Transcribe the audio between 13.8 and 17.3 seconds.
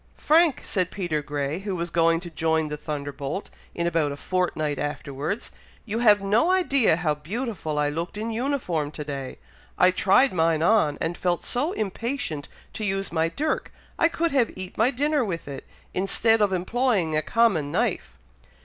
I could have eat my dinner with it, instead of employing a